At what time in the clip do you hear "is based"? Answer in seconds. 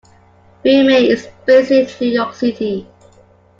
1.11-1.69